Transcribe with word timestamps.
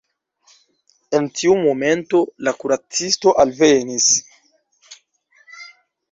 En 1.17 1.25
tiu 1.41 1.57
momento 1.65 2.21
la 2.47 2.53
kuracisto 2.63 3.33
alvenis. 3.43 4.07